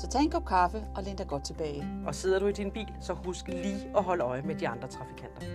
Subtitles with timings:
[0.00, 1.84] Så tag en kop kaffe og læn dig godt tilbage.
[2.06, 4.88] Og sidder du i din bil, så husk lige at holde øje med de andre
[4.88, 5.46] trafikanter.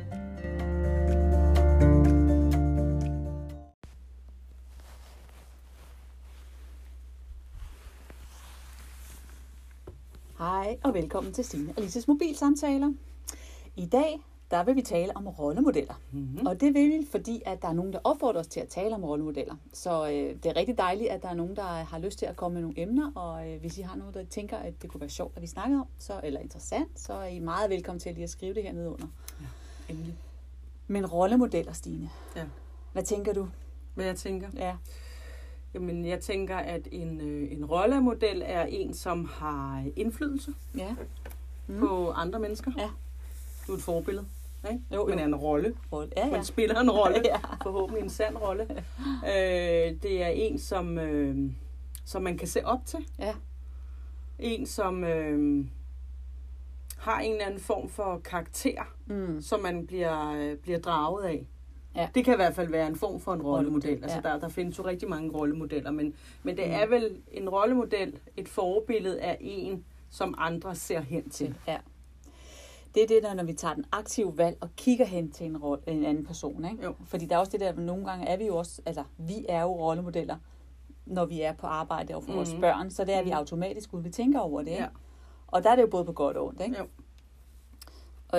[10.38, 12.94] Hej og velkommen til Stine og Lises mobilsamtaler.
[13.76, 14.22] I dag
[14.56, 15.94] der vil vi tale om rollemodeller.
[16.12, 16.48] Mm-hmm.
[16.48, 18.96] Og det vil vi, fordi at der er nogen, der opfordrer os til at tale
[18.96, 19.56] om rollemodeller.
[19.74, 22.36] Så øh, det er rigtig dejligt, at der er nogen, der har lyst til at
[22.36, 23.12] komme med nogle emner.
[23.16, 25.48] Og øh, hvis I har noget, der tænker, at det kunne være sjovt, at vi
[25.48, 28.54] snakker om, så, eller interessant, så er I meget velkommen til at lige at skrive
[28.54, 29.08] det hernede under.
[29.42, 29.46] Ja,
[29.94, 30.16] endelig.
[30.88, 32.10] Men rollemodeller, Stine.
[32.36, 32.44] Ja.
[32.94, 33.48] Hvad tænker du?
[33.96, 34.48] Hvad jeg tænker?
[34.56, 34.76] Ja.
[35.74, 40.96] Jamen, jeg tænker, at en, øh, en rollemodel er en, som har indflydelse Ja.
[41.68, 41.80] mm.
[41.80, 42.72] på andre mennesker.
[42.78, 42.90] Ja.
[43.68, 44.26] Du er et forbillede.
[44.72, 44.84] Ikke?
[44.94, 45.74] Jo, Men er en rolle.
[45.92, 46.12] Rolle.
[46.18, 46.32] Ja, ja.
[46.32, 47.16] Man spiller en rolle.
[47.26, 47.38] Ja.
[47.64, 48.64] Forhåbentlig en sand rolle.
[49.26, 51.52] øh, det er en, som, øh,
[52.06, 53.00] som man kan se op til.
[53.20, 53.34] Ja.
[54.40, 55.66] En, som øh,
[56.98, 59.42] har en eller anden form for karakter, Mm.
[59.42, 61.48] som man bliver, øh, bliver draget af.
[61.96, 62.10] Ja.
[62.16, 63.90] Det kan i hvert fald være en form for en rollemodel.
[63.90, 64.34] Rollemodel, Altså, ja.
[64.34, 66.14] der, der findes jo rigtig mange rollemodeller, men,
[66.44, 66.74] men det Mm.
[66.74, 71.56] er vel en rollemodel, et forbillede af en, som andre ser hen til.
[71.68, 71.78] Ja.
[72.96, 75.58] Det er det der, når vi tager den aktive valg og kigger hen til en,
[75.58, 76.66] rolle, en anden person.
[76.66, 76.84] Ikke?
[76.84, 76.94] Jo.
[77.06, 79.46] Fordi der er også det der, at nogle gange er vi jo også, altså vi
[79.50, 80.38] er jo rollemodeller,
[81.06, 82.38] når vi er på arbejde og for mm.
[82.38, 82.62] vores Mhm.
[82.62, 83.38] børn, så det er vi Mhm.
[83.38, 84.72] automatisk, uden vi tænker over det.
[84.72, 84.84] Ikke?
[84.84, 84.90] Ja.
[85.48, 86.62] Og der er det jo både på godt og ondt.
[86.62, 86.78] Ikke?
[86.80, 86.86] Jo.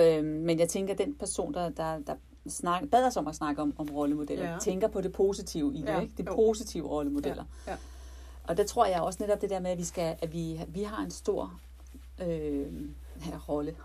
[0.01, 2.15] Øhm, men jeg tænker, at den person, der, der, der
[2.47, 4.57] snak, bad os om at snakke om, om rollemodeller, Ja.
[4.59, 5.87] tænker på det positive i det.
[5.87, 6.13] Ja, Ikke?
[6.17, 6.35] Det jo.
[6.35, 7.43] positive rollemodeller.
[7.67, 7.77] Ja, ja.
[8.43, 10.83] Og der tror jeg også netop det der med, at vi, skal, at vi, vi
[10.83, 11.53] har en stor
[12.27, 12.73] øh,
[13.25, 13.75] ja, rolle.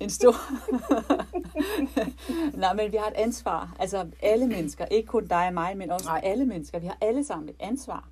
[0.00, 0.34] en stor...
[2.56, 3.76] Nej, men vi har et ansvar.
[3.78, 6.20] Altså alle mennesker, ikke kun dig og mig, men også Nej.
[6.24, 6.78] Alle mennesker.
[6.78, 8.08] Vi har alle sammen et ansvar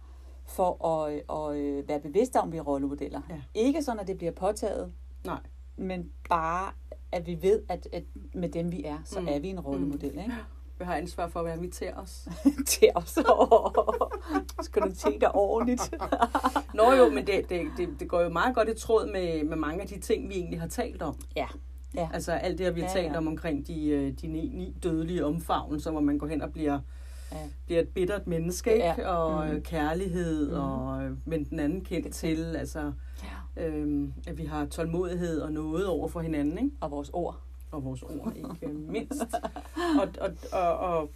[0.46, 3.20] for at, at øh, være bevidste om, at vi er rollemodeller.
[3.30, 3.40] Ja.
[3.54, 4.92] Ikke sådan, at det bliver påtaget,
[5.26, 5.40] Nej.
[5.76, 6.72] men bare,
[7.12, 8.02] at vi ved, at, at
[8.34, 9.26] med dem vi er, så Mm.
[9.26, 9.32] mm.
[9.32, 10.10] er vi en rollemodel.
[10.18, 10.32] Ikke?
[10.82, 12.28] Vi har ansvar for, hvad vi til os.
[12.66, 13.18] Til os.
[14.66, 15.94] Skal du tænke dig ordentligt?
[16.74, 19.56] Nå jo, men det, det, det, det går jo meget godt i tråd med, med
[19.56, 21.14] mange af de ting, vi egentlig har talt om.
[21.36, 21.46] ja.
[21.94, 22.08] Ja.
[22.14, 23.18] Altså alt det, vi har Ja, talt ja.
[23.18, 26.80] om omkring de, øh, de ni, ni dødelige omfavnelser, hvor man går hen og bliver,
[27.32, 27.36] Ja.
[27.66, 28.84] bliver et bittert menneske, ikke?
[29.02, 29.08] Ja.
[29.08, 29.62] og mm.
[29.62, 30.58] kærlighed, mm.
[30.60, 32.92] og øh, men den anden kendt til, altså
[33.56, 33.66] ja.
[33.66, 36.70] øhm, at vi har tålmodighed og noget over for hinanden, ikke?
[36.80, 37.41] Og vores ord.
[37.72, 39.22] Og vores ord ikke øh, mindst.
[40.00, 41.10] Og, og, og, og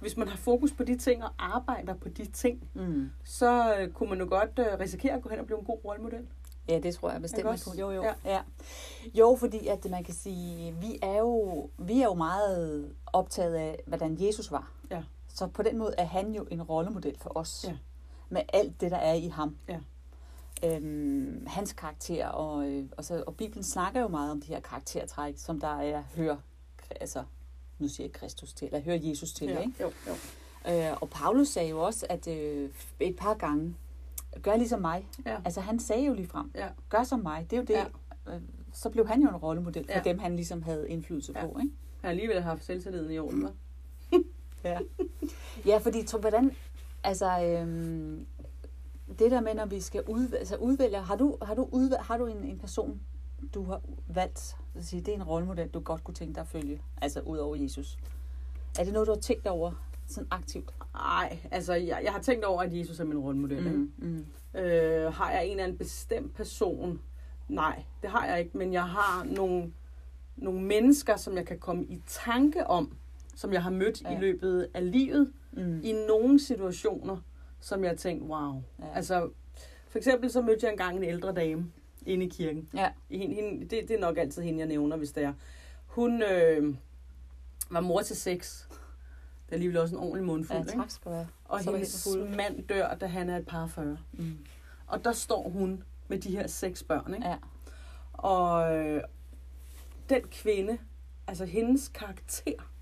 [0.00, 3.10] hvis man har fokus på de ting og arbejder på de ting, Mm.
[3.24, 5.78] så øh, kunne man jo godt øh, risikere at gå hen og blive en god
[5.84, 6.26] rollemodel.
[6.68, 7.64] Ja, det tror jeg bestemt, også?
[7.70, 7.80] kunne.
[7.80, 8.02] Jo, jo.
[8.02, 8.12] Ja.
[8.24, 8.30] Ja.
[8.32, 8.40] ja.
[9.14, 13.82] Jo, fordi at man kan sige, vi er jo, vi er jo meget optaget af,
[13.86, 14.70] hvordan Jesus var.
[14.90, 15.02] Ja.
[15.28, 17.64] Så på den måde er han jo en rollemodel for os.
[17.68, 17.76] Ja.
[18.28, 19.56] Med alt det, der er i ham.
[19.68, 19.78] Ja.
[20.64, 24.60] Øhm, hans karakter, og, øh, og, så, og Bibelen snakker jo meget om de her
[24.60, 26.36] karaktertræk, som der er, hører,
[27.00, 27.24] altså,
[27.78, 29.58] nu siger jeg Kristus til, eller hører Jesus til, ja.
[29.60, 29.72] ikke?
[29.80, 30.12] Jo, jo.
[30.72, 32.70] Øh, og Paulus sagde jo også, at øh,
[33.00, 33.74] et par gange,
[34.42, 35.06] gør ligesom mig.
[35.26, 35.36] Ja.
[35.44, 36.68] Altså han sagde jo lige frem, Ja.
[36.88, 37.46] gør som mig.
[37.50, 37.74] Det er jo det.
[38.26, 38.34] Ja.
[38.34, 38.40] Øh,
[38.72, 40.00] så blev han jo en rollemodel for Ja.
[40.04, 41.46] dem, han ligesom havde indflydelse Ja.
[41.46, 41.58] på.
[41.58, 41.72] Ikke?
[42.02, 43.52] Jeg har alligevel haft selvtilliden i orden, hva'?
[44.64, 44.78] Ja.
[45.66, 46.52] ja, fordi tro, hvordan,
[47.04, 48.26] altså, øhm,
[49.18, 52.16] det der med, når vi skal ud, altså udvælge, har du, har du, udvalg, har
[52.16, 53.00] du en, en person,
[53.54, 56.46] du har valgt, at sige, det er en rollemodel, du godt kunne tænke dig at
[56.48, 57.98] følge, altså ud over Jesus?
[58.78, 59.72] Er det noget, du har tænkt over
[60.06, 60.74] sådan aktivt?
[60.94, 63.62] Nej, altså jeg, jeg har tænkt over, at Jesus er min rollemodel.
[63.70, 63.92] Mm.
[63.98, 64.26] mm.
[64.60, 67.00] Øh, har jeg en eller anden bestemt person?
[67.48, 69.72] Nej, det har jeg ikke, men jeg har nogle,
[70.36, 72.96] nogle mennesker, som jeg kan komme i tanke om,
[73.36, 74.02] som jeg har mødt.
[74.02, 74.16] Ja.
[74.16, 75.80] i løbet af livet, Mm.
[75.84, 77.16] i nogle situationer,
[77.60, 78.62] som jeg har tænkt, wow.
[78.78, 78.86] Ja.
[78.86, 78.94] Ja.
[78.94, 79.30] Altså,
[79.88, 81.72] for eksempel så mødte jeg engang en ældre dame
[82.06, 82.68] inde i kirken.
[82.74, 82.90] Ja.
[83.10, 85.32] Hende, hende, det, det er nok altid hende, jeg nævner, hvis det er.
[85.86, 86.74] Hun øh,
[87.70, 88.68] var mor til seks.
[88.70, 91.26] Det er alligevel også en ordentlig mundfuld, Ja, tak skal.
[91.44, 93.98] Og Så hendes mand dør, da han er et par 40.
[94.12, 94.38] Mm.
[94.86, 97.28] Og der står hun med de her seks børn, ikke?
[97.28, 97.36] Ja.
[98.12, 99.02] Og øh,
[100.08, 100.78] den kvinde,
[101.26, 102.72] altså hendes karakter,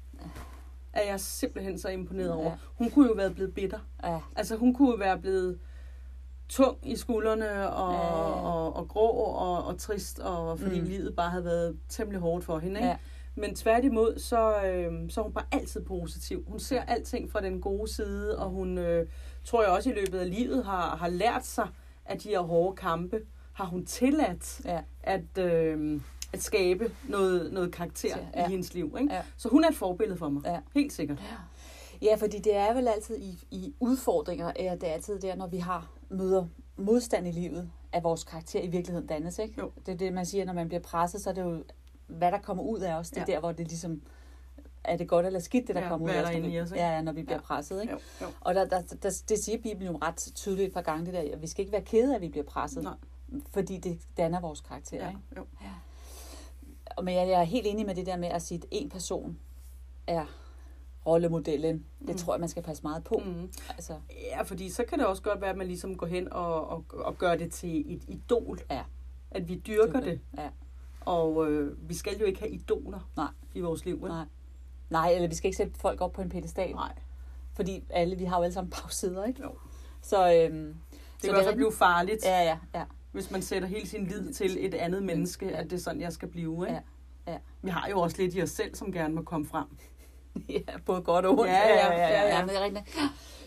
[0.96, 2.50] er jeg simpelthen så imponeret over.
[2.50, 2.56] Ja.
[2.74, 3.78] Hun kunne jo være blevet bitter.
[4.04, 4.18] Ja.
[4.36, 5.58] Altså hun kunne jo være blevet
[6.48, 7.98] tung i skuldrene og, Ja.
[8.48, 10.82] og, og grå og, og trist, og fordi Mm.
[10.84, 10.88] mm.
[10.90, 12.76] livet bare havde været temmelig hårdt for hende.
[12.80, 12.88] Ikke?
[12.88, 12.96] Ja.
[13.34, 16.44] Men tværtimod, så, øh, så er hun bare altid positiv.
[16.48, 19.06] Hun ser alting fra den gode side, og hun, øh,
[19.44, 21.68] tror jeg også i løbet af livet, har, har lært sig,
[22.04, 23.20] at de her hårde kampe,
[23.52, 24.80] har hun tilladt Ja.
[25.02, 26.00] at, øh,
[26.32, 28.40] at skabe noget, noget karakter Ja.
[28.40, 28.46] ja.
[28.46, 28.96] i hendes liv.
[29.00, 29.14] Ikke?
[29.14, 29.22] Ja.
[29.36, 30.42] Så hun er et forbillede for mig.
[30.44, 30.58] Ja.
[30.74, 31.22] Helt sikkert.
[32.02, 35.46] Ja, fordi det er vel altid i, i udfordringer, at det er altid der, når
[35.46, 36.46] vi har møder
[36.76, 39.54] modstand i livet, at vores karakter i virkeligheden dannes, ikke?
[39.60, 39.70] Jo.
[39.86, 41.62] Det er det, man siger, når man bliver presset, så er det jo,
[42.06, 43.32] hvad der kommer ud af os, det er Ja.
[43.32, 44.02] der, hvor det ligesom,
[44.84, 46.70] er det godt eller skidt, det der Ja, kommer ud af os, når vi, os,
[46.70, 46.82] ikke?
[46.82, 47.42] ja, ja, når vi bliver Ja.
[47.42, 47.92] presset, ikke?
[47.92, 48.26] Jo, jo.
[48.40, 51.20] Og der, der, der, det siger Bibelen jo ret tydeligt et par gange, det der,
[51.32, 52.94] at vi skal ikke være kede af, at vi bliver presset, Nej.
[53.50, 55.20] fordi det danner vores karakter, Ja, ikke?
[55.36, 55.46] jo.
[56.96, 58.88] Og Men jeg jeg er helt enig med det der med at sige, at en
[58.88, 59.38] person
[60.06, 60.26] er
[61.06, 61.84] rollemodellen.
[62.00, 62.16] Det Mm.
[62.16, 63.22] tror jeg, man skal passe meget på.
[63.24, 63.50] Mm.
[63.68, 63.94] Altså,
[64.30, 66.84] Ja, fordi så kan det også godt være, at man ligesom går hen og, og,
[66.92, 68.58] og gør det til et idol.
[68.70, 68.82] Ja.
[69.30, 70.20] At vi dyrker det.
[70.36, 70.48] Ja.
[71.00, 73.28] Og øh, vi skal jo ikke have idoler Nej.
[73.54, 74.02] i vores liv.
[74.02, 74.10] Vel?
[74.10, 74.24] Nej.
[74.90, 76.72] Nej, eller vi skal ikke sætte folk op på en pedestal.
[76.74, 76.92] Nej.
[77.54, 79.42] Fordi alle, vi har jo alle sammen bagsider, ikke?
[79.42, 79.50] Jo.
[80.02, 80.74] Så, øhm, Det
[81.20, 82.24] så kan også er blive farligt.
[82.24, 82.84] Ja, ja, ja.
[83.16, 86.12] Hvis man sætter hele sin lid til et andet menneske, at det er sådan, jeg
[86.12, 86.66] skal blive.
[86.66, 86.80] Ikke?
[87.26, 87.38] Ja, ja.
[87.62, 89.66] Vi har jo også lidt i os selv, som gerne må komme frem.
[90.48, 91.50] ja, både godt og ondt.
[91.50, 92.40] Ja, ja, ja, ja.
[92.40, 92.98] men det er rigtigt.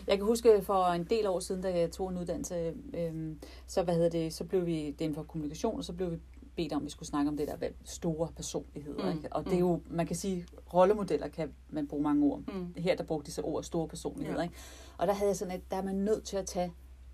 [0.06, 3.82] Jeg kan huske for en del år siden, da jeg tog en uddannelse, øhm, så,
[3.82, 6.16] hvad hedder det, så blev vi, det er inden for kommunikation, og så blev vi
[6.56, 9.12] bedt om, at vi skulle snakke om det der hvad, store personligheder.
[9.12, 9.32] Mm, Ikke?
[9.32, 12.40] Og det er jo, man kan sige, rollemodeller kan man bruge mange ord.
[12.54, 12.74] Mm.
[12.76, 14.38] Her der brugte de så ord store personligheder.
[14.38, 14.42] Ja.
[14.42, 14.54] Ikke?
[14.98, 16.72] Og der havde jeg sådan, at der er man nødt til at tage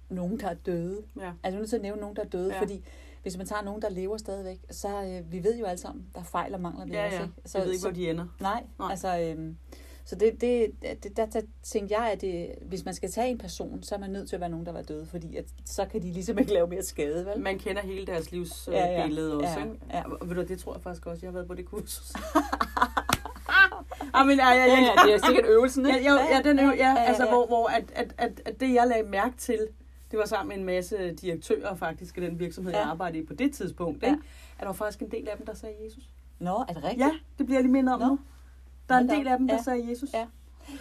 [0.09, 1.03] nogen, der er døde.
[1.21, 1.27] Ja.
[1.27, 2.55] Altså, man er nødt til at nævne nogen, der er døde, ja.
[2.55, 2.61] Ja.
[2.61, 2.85] fordi
[3.23, 6.21] hvis man tager nogen, der lever stadigvæk, så øh, vi ved jo alle sammen, der
[6.21, 7.13] er fejl og mangler ved Ja, os.
[7.13, 7.23] ja.
[7.23, 7.33] Ikke?
[7.45, 8.27] Så, jeg ved ikke, hvor de ender.
[8.41, 8.91] Nej, Nej.
[8.91, 9.19] Altså...
[9.21, 9.57] Øhm,
[10.09, 10.67] så det, det,
[11.03, 13.99] det, der, der tænkte jeg, at det, hvis man skal tage en person, så er
[13.99, 16.39] man nødt til at være nogen, der var døde, fordi at, så kan de ligesom
[16.39, 17.41] ikke lave mere skade, vel?
[17.41, 19.01] Man kender hele deres livs Ja, ja.
[19.01, 19.49] ja, billede også.
[19.59, 19.77] Ja, Ikke?
[19.93, 20.03] ja.
[20.21, 21.21] Og ved du, det tror jeg faktisk også.
[21.23, 22.13] Jeg har været på det kursus.
[24.15, 26.11] ah, men, ja, ja, Ja, ja, ja, det er sikkert øvelsen, Ja, ikke?
[26.11, 27.31] jo, ja, den ø, ja, altså, ja.
[27.31, 29.69] hvor, hvor at, at, at, at det, jeg lagde mærke til,
[30.11, 32.79] det var sammen med en masse direktører faktisk i den virksomhed, Ja.
[32.79, 34.07] jeg arbejdede i på det tidspunkt, Ja.
[34.07, 34.19] ikke?
[34.57, 36.05] at der var faktisk en del af dem, der sagde Jesus.
[36.39, 37.01] Nå, er det rigtigt?
[37.01, 38.07] Ja, det bliver jeg lige mindet om Nå.
[38.07, 38.19] nu.
[38.89, 39.63] Der er en del af dem, der Ja.
[39.63, 40.09] sagde Jesus.
[40.15, 40.27] Ja.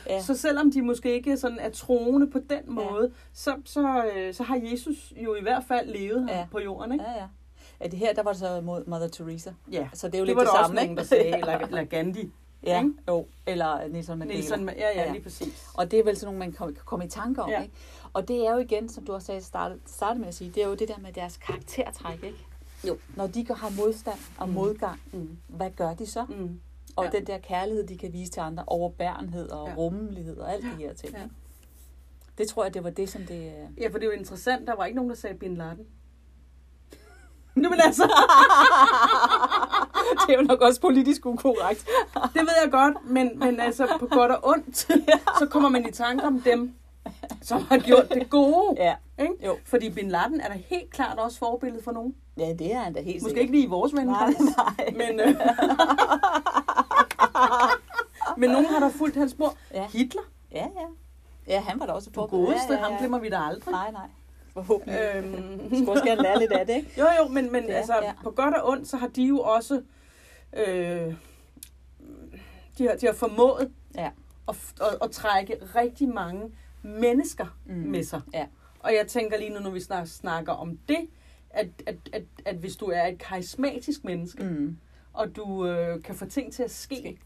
[0.10, 0.22] ja.
[0.22, 4.44] Så selvom de måske ikke sådan er troende på den måde, så, så, øh, så
[4.44, 6.48] har Jesus jo i hvert fald levet her Ja.
[6.51, 6.92] på jorden.
[6.92, 7.06] Ikke?
[7.06, 7.27] Ja, ja.
[7.81, 9.51] Ja, det her, der var det så mod Mother Teresa.
[9.72, 11.25] Ja, Så det er jo det lidt var det der samme, også nogen, der sagde,
[11.39, 12.31] eller, eller Gandhi.
[12.63, 12.94] ja, ikke?
[13.07, 13.25] jo.
[13.48, 14.39] Eller Nelson Mandela.
[14.39, 15.12] Nelson, ja, ja, Ja.
[15.12, 15.68] lige præcis.
[15.74, 17.56] Og det er vel sådan nogle, man kan komme i tanke om, ja.
[17.57, 17.62] Ja.
[17.63, 17.74] ikke?
[18.15, 20.63] Og det er jo igen, som du også sagde, startede, startede med at sige, det
[20.63, 22.45] er jo det der med deres karaktertræk, ikke?
[22.88, 22.97] Jo.
[23.15, 24.53] Når de har modstand og Mm.
[24.53, 25.38] modgang, Mm.
[25.47, 26.25] hvad gør de så?
[26.29, 26.59] Mm.
[26.95, 27.09] Og Ja.
[27.09, 29.71] den der kærlighed, de kan vise til andre, overbærenhed og ja.
[29.71, 29.77] Ja.
[29.77, 31.13] rummelighed og alt det her ting.
[31.13, 31.19] Ja.
[31.19, 31.25] Ja.
[32.38, 33.35] Det tror jeg, det var det, som det...
[33.53, 34.67] øh, Ja, for det er jo interessant.
[34.67, 35.79] Der var ikke nogen, der sagde Bin Laden.
[37.56, 38.03] Nu, men altså,
[40.27, 41.85] det er jo nok også politisk ukorrekt.
[42.33, 44.77] det ved jeg godt, men, men altså på godt og ondt,
[45.39, 46.73] så kommer man i tanke om dem,
[47.50, 48.75] som har gjort det gode.
[48.83, 48.95] Ja.
[49.19, 49.33] Ikke?
[49.45, 49.57] Jo.
[49.66, 52.16] Fordi Bin Laden er da helt klart også forbillede for nogen.
[52.38, 53.42] ja, det er han da helt Måske sikkert.
[53.42, 54.94] ikke lige i vores Nej, vennekreds, nej.
[55.07, 55.36] men, øh,
[58.38, 59.54] men nogen har da fulgt hans spor.
[59.74, 59.88] Ja.
[59.94, 60.88] Hitler, Ja, ja.
[61.48, 63.72] Ja, han var da også på godeste, ham glemmer vi da aldrig.
[63.72, 64.08] Nej, nej.
[64.53, 65.00] Forhåbentlig.
[65.15, 66.91] Øhm, Skulle også gerne lære lidt af det, ikke?
[67.00, 68.03] Jo, jo, men, men Ja, ja, altså, ja.
[68.05, 68.12] ja.
[68.24, 69.82] på godt og ondt, så har de jo også
[70.53, 71.13] øh,
[72.77, 74.10] de, har, de har formået Ja.
[74.48, 76.51] at, at, at trække rigtig mange
[76.86, 77.74] mennesker Mm.
[77.75, 78.22] med sig.
[78.34, 78.46] Ja.
[78.80, 81.08] Og jeg tænker lige nu, når vi snak, snakker om det,
[81.50, 84.77] at, at, at, at hvis du er et karismatisk menneske, mm.
[85.13, 87.18] Og du øh, kan få ting til at ske, Ske.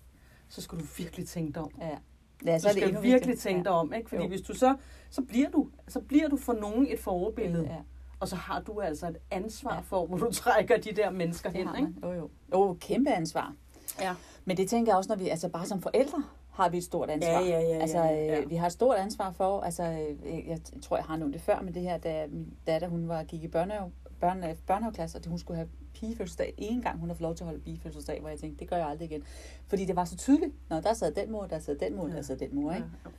[0.50, 1.72] så skal du virkelig tænke dig om.
[1.82, 1.98] Ja.
[2.46, 3.39] Ja, Du skal endnu virkelig vigtigt.
[3.42, 4.10] tænke dig om, ikke?
[4.10, 4.28] Fordi Jo.
[4.30, 4.75] hvis du så,
[5.10, 7.63] så bliver du, så bliver du for nogen et forbillede.
[7.63, 7.75] Ja,
[8.20, 9.75] Og så har du altså et ansvar Ja.
[9.75, 9.82] ja.
[9.82, 11.94] for, hvor du trækker de der mennesker det hen, ikke?
[12.08, 12.30] Jo, jo.
[12.54, 13.54] Jo, kæmpe ansvar.
[14.01, 14.16] Ja.
[14.46, 16.24] Men det tænker jeg også, når vi, altså bare som forældre,
[16.63, 17.32] har vi et stort ansvar.
[17.32, 18.42] Ja, ja, ja, altså, ja, ja.
[18.42, 21.42] øh, vi har et stort ansvar for, altså, øh, jeg tror, jeg har nævnt det
[21.42, 25.24] før, men det her, da min datter, hun var, gik i børnehave, børne, børnehaveklasse, og
[25.24, 26.54] det, hun skulle have pigefødselsdag.
[26.58, 28.78] En gang hun har fået lov til at holde pigefødselsdag, hvor jeg tænkte, det gør
[28.78, 29.24] jeg aldrig igen.
[29.68, 30.51] Fordi det var så tydeligt.
[30.70, 32.16] Nå, der sad den mor, der sad den mor, Ja.
[32.16, 32.88] der sad den mor, ikke?
[33.06, 33.10] Ja.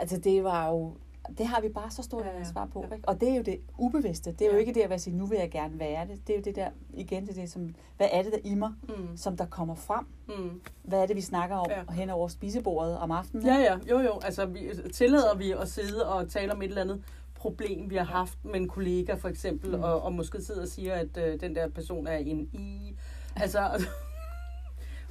[0.00, 0.92] Altså, det var jo...
[1.38, 2.94] Det har vi bare så stort Ja, ja, ansvar på, Ja.
[2.94, 3.08] ikke?
[3.08, 4.32] Og det er jo det ubevidste.
[4.32, 4.58] Det er jo Ja.
[4.58, 6.26] ikke det at være sige, nu vil jeg gerne være det.
[6.26, 8.72] Det er jo det der, igen til det, som, hvad er det der i mig,
[8.88, 9.16] Mm.
[9.16, 10.06] som der kommer frem?
[10.28, 10.60] Mm.
[10.82, 11.92] Hvad er det, vi snakker om Ja.
[11.92, 13.46] hen over spisebordet om aftenen?
[13.46, 14.20] Ja, ja, jo, jo.
[14.24, 17.02] Altså, vi, tillader vi at sidde og tale om et eller andet
[17.34, 19.82] problem, vi har haft med en kollega, for eksempel, mm.
[19.82, 22.94] og, og måske sidder og siger, at øh, den der person er en i.
[23.36, 23.86] Altså,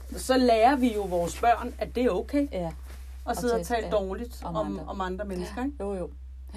[0.17, 2.71] så lærer vi jo vores børn, at det er okay ja.
[3.29, 4.83] At sidde og tale- tale ja, dårligt om om, andre.
[4.85, 5.75] om, andre mennesker, ikke?
[5.79, 6.09] Jo, jo.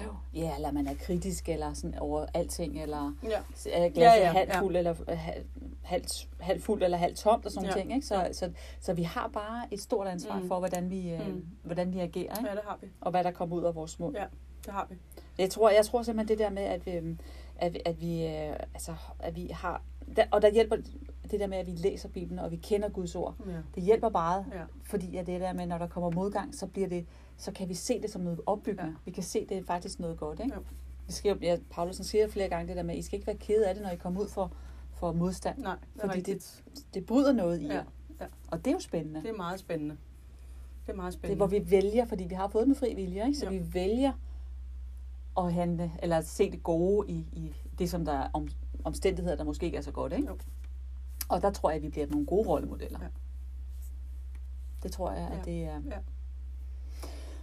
[0.03, 0.09] Jo.
[0.33, 3.29] Ja, eller man er kritisk eller sådan over alting, eller Ja.
[3.29, 4.59] er glasset Ja, ja, halvt ja.
[4.61, 5.47] fuld, eller halvt,
[5.83, 7.75] halvt, halvt fuld, eller halvt tomt, og sådan Ja.
[7.75, 7.93] ting.
[7.95, 8.07] Ikke?
[8.07, 10.47] Så, så, så vi har bare et stort ansvar Mm.
[10.47, 11.45] for, hvordan vi, øh, Mm.
[11.63, 12.49] hvordan vi agerer, ikke?
[12.49, 12.87] ja, det har vi.
[13.01, 14.15] og hvad der kommer ud af vores mund.
[14.15, 14.25] Ja.
[14.65, 14.95] Det har vi.
[15.37, 16.91] Jeg tror, jeg tror simpelthen det der med, at vi,
[17.57, 19.81] at, vi- at vi, øh, altså, at vi har,
[20.15, 20.75] der, og der hjælper
[21.31, 23.35] det der med, at vi læser Bibelen, og vi kender Guds ord.
[23.47, 23.51] Ja.
[23.75, 24.63] Det hjælper meget, Ja.
[24.83, 27.05] fordi at det der med, når der kommer modgang, så bliver det,
[27.37, 28.89] så kan vi se det som noget opbyggende.
[28.89, 28.95] Ja.
[29.05, 30.55] Vi kan se, det er faktisk noget godt, ikke?
[30.55, 30.61] Jo.
[31.07, 33.37] Vi skriver, ja, Paulusen siger flere gange det der med, at I skal ikke være
[33.37, 34.51] kede af det, når I kommer ud for,
[34.93, 35.57] for modstand.
[35.59, 36.63] Nej, det Fordi rigtigt.
[36.93, 37.83] Det bryder noget i Ja, jer.
[38.21, 38.25] ja.
[38.47, 39.21] Og det er jo spændende.
[39.21, 39.97] Det er meget spændende.
[40.85, 41.37] Det er meget Det er, spændende.
[41.37, 43.37] hvor vi vælger, fordi vi har fået den fri vilje, ikke?
[43.39, 43.51] så Ja.
[43.57, 44.11] vi vælger
[45.37, 48.47] at handle, eller se det gode i, i det, som der er om,
[48.83, 50.13] omstændigheder, der måske ikke er så godt.
[50.13, 50.27] Ikke?
[50.27, 50.37] Jo.
[51.33, 52.99] Og der tror jeg, at vi bliver nogle gode rollemodeller.
[53.01, 53.07] Ja.
[54.83, 55.51] Det tror jeg, at Ja.
[55.51, 55.81] det er.
[55.91, 55.97] Ja.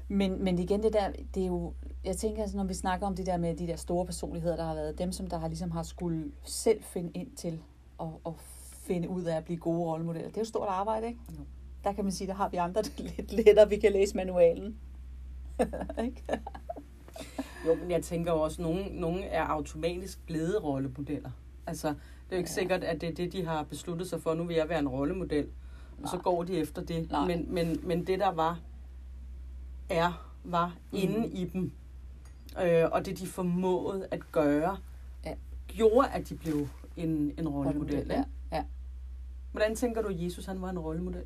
[0.09, 3.16] Men, men igen, det der, det er jo, jeg tænker, altså, når vi snakker om
[3.16, 5.70] det der med de der store personligheder, der har været, dem som der har ligesom
[5.70, 7.61] har skulle selv finde ind til
[8.00, 8.32] at, at
[8.73, 10.28] finde ud af at blive gode rollemodeller.
[10.28, 11.20] Det er jo stort arbejde, ikke?
[11.38, 11.44] Jo.
[11.85, 14.76] Der kan man sige, der har vi andre det lidt lettere, vi kan læse manualen.
[17.66, 21.30] Jo, men jeg tænker også, at nogen, nogen er automatisk blevet rollemodeller.
[21.66, 21.94] Altså,
[22.31, 22.55] det er jo ikke Ja.
[22.55, 22.61] ja.
[22.61, 24.35] sikkert, at det er det, de har besluttet sig for.
[24.35, 25.49] Nu vil jeg være en rollemodel.
[26.03, 26.23] Og så Nej.
[26.23, 27.11] går de efter det.
[27.11, 27.27] Nej.
[27.27, 28.61] Men, men, men det, der var,
[29.89, 31.01] er, var Mhm.
[31.03, 31.73] inde i dem.
[32.63, 34.77] Øh, og det, de formåede at gøre,
[35.25, 35.35] Ja.
[35.69, 37.95] gjorde, at de blev en, en rollemodel.
[38.07, 38.19] ja.
[38.19, 38.25] ikke?
[38.53, 38.65] ja.
[39.53, 41.25] Hvordan tænker du, at Jesus han var en rollemodel?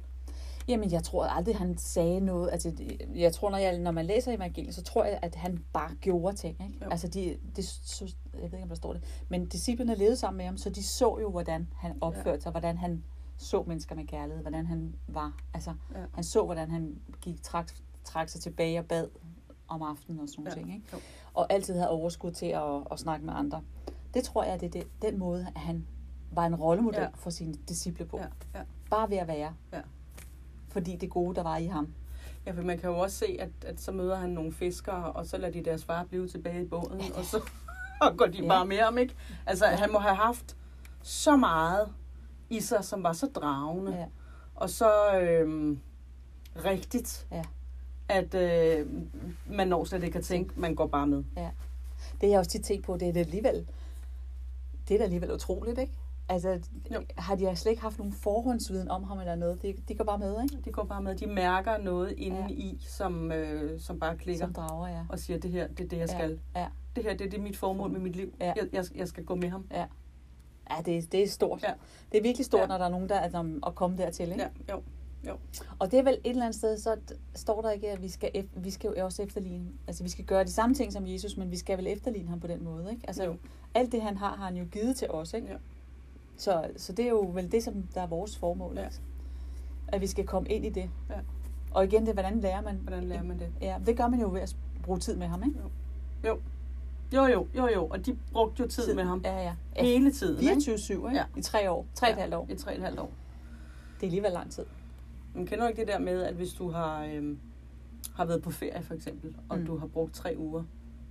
[0.68, 2.50] Jamen, jeg tror aldrig, han sagde noget.
[2.52, 5.64] Altså, det- jeg tror, når, jeg, når man læser evangeliet, så tror jeg, at han
[5.73, 6.56] bare gjorde ting.
[6.62, 6.85] Ikke?
[6.85, 6.90] Jo.
[6.90, 9.25] Altså, de, de, så, jeg ved ikke, om der står det.
[9.28, 12.78] Men disciplene levede sammen med ham, så de så jo, hvordan han opførte sig, hvordan
[12.78, 13.04] han
[13.37, 15.37] så mennesker med kærlighed, hvordan han var.
[15.54, 15.99] Altså, Ja.
[16.14, 17.71] han så, hvordan han gik, trak,
[18.04, 19.09] trak sig tilbage og bad
[19.68, 20.62] om aftenen og sådan nogle Ja.
[20.62, 20.75] ting.
[20.75, 20.87] Ikke?
[20.92, 20.99] Jo.
[21.35, 23.62] Og altid havde overskud til at, at snakke med andre.
[24.14, 25.87] Det tror jeg, det er det, den måde, at han
[26.33, 27.09] var en rollemodel Ja.
[27.14, 28.18] for sine disciple på.
[28.18, 28.61] Ja, ja.
[28.90, 29.54] Bare ved at være.
[29.73, 29.80] Ja.
[30.75, 31.95] Fordi det gode, der var i ham.
[32.47, 35.26] Ja, for man kan jo også se, at, at så møder han nogle fiskere, og
[35.26, 37.19] så lader de deres far blive tilbage i båden, Ja, ja.
[37.19, 37.40] og så
[38.00, 38.49] og går de Ja.
[38.49, 39.14] bare med om, ikke?
[39.47, 40.57] Altså, han må have haft
[41.02, 41.88] så meget
[42.50, 44.07] i sig, som var så dragende, Ja.
[44.54, 45.81] og så øhm,
[46.64, 47.43] rigtigt, Ja.
[48.09, 48.87] at øh,
[49.47, 51.25] man når slet ikke at tænke, man går bare med.
[52.21, 53.66] Det har jeg også tit tænkt på, det er det alligevel,
[54.88, 55.93] det er da alligevel utroligt, ikke?
[56.28, 56.61] Altså,
[56.95, 57.02] Jo.
[57.19, 59.62] har de slet ikke haft nogen forhåndsviden om ham eller noget?
[59.62, 60.64] De, de går bare med, ikke?
[60.64, 62.47] De går bare med, de mærker noget inde Ja.
[62.49, 65.00] i, som, øh, som bare klikker, Som drager, ja.
[65.09, 66.40] og siger, det her, det er det, jeg Ja, skal.
[66.57, 66.66] ja.
[66.97, 68.35] Det her, det er det mit formål med mit liv.
[68.40, 68.47] Ja.
[68.57, 69.66] Jeg, jeg, jeg skal gå med ham.
[69.71, 69.85] Ja,
[70.87, 71.62] det, det er stort.
[71.62, 71.73] Ja.
[72.12, 72.66] Det er virkelig stort, Ja.
[72.66, 74.49] når der er nogen, der er om at komme dertil, ikke?
[74.69, 74.81] Ja, jo.
[75.78, 76.97] Og det er vel et eller andet sted, så
[77.35, 79.66] står der ikke, at vi skal, vi skal jo også efterligne.
[79.87, 82.40] Altså, vi skal gøre de samme ting som Jesus, men vi skal vel efterligne ham
[82.40, 83.02] på den måde, ikke?
[83.07, 83.37] Altså, Jo.
[83.75, 85.47] alt det, han har, har han jo givet til os, ikke?
[85.49, 85.57] Ja.
[86.37, 88.85] Så, så det er jo vel det, som der er vores formål, Ja.
[88.85, 88.97] ikke?
[89.88, 90.91] At vi skal komme ind i det.
[91.11, 91.14] Ja.
[91.71, 92.76] Og igen, det hvordan lærer man?
[92.76, 93.49] Hvordan lærer man det?
[93.61, 95.59] Ja, det gør man jo ved at bruge tid med ham, ikke?
[97.12, 97.87] Jo, jo, jo, jo.
[97.87, 99.21] Og de brugte jo tid, med ham.
[99.25, 99.55] Ja, ja.
[99.76, 99.83] ja.
[99.83, 100.43] Hele tiden.
[100.43, 100.73] ikke?
[100.75, 101.09] 24-7, ikke?
[101.09, 101.25] Ja.
[101.37, 101.87] I tre år.
[101.95, 102.47] Tre og et halvt år.
[102.50, 103.11] I tre et halvt år.
[103.95, 104.64] Det er alligevel lang tid.
[105.35, 107.38] Men kender du ikke det der med, at hvis du har, øhm,
[108.14, 109.67] har været på ferie for eksempel, og mm.
[109.67, 110.62] du har brugt tre uger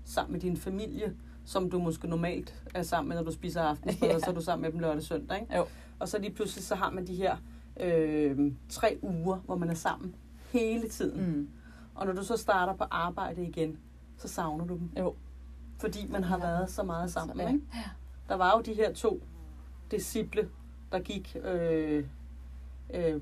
[0.05, 1.13] sammen med din familie,
[1.45, 4.15] som du måske normalt er sammen med, når du spiser aftensmad, Ja.
[4.15, 5.57] og så er du sammen med dem lørdag og søndag, ikke?
[5.57, 5.65] Jo.
[5.99, 7.37] Og så lige pludselig, så har man de her
[7.79, 10.15] øh, tre uger, hvor man er sammen
[10.51, 11.31] hele tiden.
[11.37, 11.49] Mm.
[11.95, 13.77] Og når du så starter på arbejde igen,
[14.17, 14.89] så savner du dem.
[14.97, 15.15] Jo.
[15.79, 16.43] Fordi man har Ja.
[16.45, 17.47] været så meget sammen, Ja.
[17.47, 17.61] ikke?
[18.29, 19.23] Der var jo de her to
[19.91, 20.49] disciple,
[20.91, 22.05] der gik øh,
[22.93, 23.21] øh,